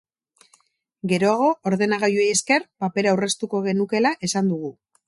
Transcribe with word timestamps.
Geroago, 1.11 1.51
ordenagailuei 1.73 2.27
esker, 2.39 2.67
papera 2.85 3.15
aurreztuko 3.17 3.63
genukeela 3.71 4.17
esan 4.31 4.53
dugu. 4.57 4.79